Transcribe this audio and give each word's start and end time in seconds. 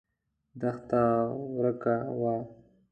دښته 0.59 1.01
ورکه 1.57 1.95
وه. 2.21 2.35